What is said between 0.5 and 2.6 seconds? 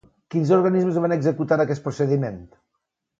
organismes van executar aquest procediment?